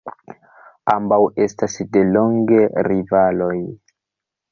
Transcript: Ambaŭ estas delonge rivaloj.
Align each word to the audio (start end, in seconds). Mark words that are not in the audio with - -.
Ambaŭ 0.93 1.19
estas 1.45 1.75
delonge 1.97 2.63
rivaloj. 2.89 3.55